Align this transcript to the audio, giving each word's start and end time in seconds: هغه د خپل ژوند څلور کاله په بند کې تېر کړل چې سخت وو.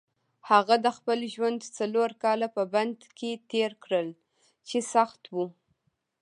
هغه 0.49 0.75
د 0.85 0.87
خپل 0.97 1.19
ژوند 1.33 1.59
څلور 1.77 2.09
کاله 2.23 2.47
په 2.55 2.63
بند 2.73 2.97
کې 3.17 3.31
تېر 3.51 3.71
کړل 3.83 4.07
چې 4.67 4.77
سخت 4.93 5.21
وو. 5.33 5.45